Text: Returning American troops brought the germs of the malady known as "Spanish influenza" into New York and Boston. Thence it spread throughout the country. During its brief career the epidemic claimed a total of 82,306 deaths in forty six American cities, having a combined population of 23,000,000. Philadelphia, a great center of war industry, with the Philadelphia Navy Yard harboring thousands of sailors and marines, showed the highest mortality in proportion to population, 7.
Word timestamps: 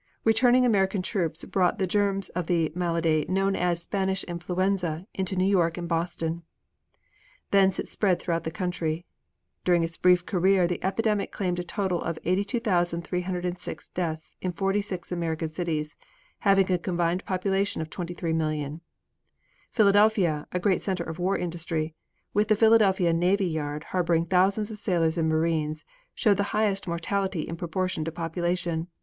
Returning 0.23 0.65
American 0.65 1.03
troops 1.03 1.45
brought 1.45 1.77
the 1.77 1.85
germs 1.85 2.29
of 2.29 2.47
the 2.47 2.71
malady 2.73 3.23
known 3.29 3.55
as 3.55 3.83
"Spanish 3.83 4.23
influenza" 4.23 5.05
into 5.13 5.35
New 5.35 5.45
York 5.45 5.77
and 5.77 5.87
Boston. 5.87 6.41
Thence 7.51 7.77
it 7.77 7.87
spread 7.87 8.19
throughout 8.19 8.43
the 8.43 8.49
country. 8.49 9.05
During 9.63 9.83
its 9.83 9.97
brief 9.97 10.25
career 10.25 10.65
the 10.65 10.83
epidemic 10.83 11.31
claimed 11.31 11.59
a 11.59 11.63
total 11.63 12.01
of 12.01 12.17
82,306 12.25 13.89
deaths 13.89 14.35
in 14.41 14.53
forty 14.53 14.81
six 14.81 15.11
American 15.11 15.49
cities, 15.49 15.95
having 16.39 16.71
a 16.71 16.79
combined 16.79 17.23
population 17.25 17.79
of 17.79 17.91
23,000,000. 17.91 18.81
Philadelphia, 19.71 20.47
a 20.51 20.59
great 20.59 20.81
center 20.81 21.03
of 21.03 21.19
war 21.19 21.37
industry, 21.37 21.93
with 22.33 22.47
the 22.47 22.55
Philadelphia 22.55 23.13
Navy 23.13 23.45
Yard 23.45 23.83
harboring 23.93 24.25
thousands 24.25 24.71
of 24.71 24.79
sailors 24.79 25.19
and 25.19 25.29
marines, 25.29 25.85
showed 26.15 26.37
the 26.37 26.57
highest 26.57 26.87
mortality 26.87 27.41
in 27.41 27.55
proportion 27.55 28.03
to 28.05 28.11
population, 28.11 28.79
7. 28.85 28.87